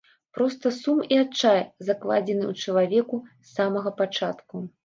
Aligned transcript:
Проста 0.35 0.71
сум 0.77 1.03
і 1.15 1.19
адчай 1.25 1.61
закладзены 1.89 2.45
ў 2.51 2.53
чалавеку 2.65 3.23
з 3.31 3.47
самага 3.55 3.97
пачатку. 4.01 4.69